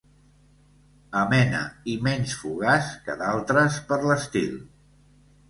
Amena 1.19 1.59
i 1.93 1.95
menys 2.07 2.33
fugaç 2.39 2.89
que 3.05 3.19
d'altres 3.21 3.79
per 3.93 4.01
l'estil. 4.09 4.59